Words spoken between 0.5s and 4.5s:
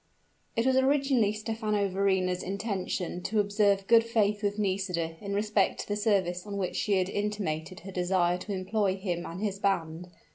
It was originally Stephano Verrina's intention to observe good faith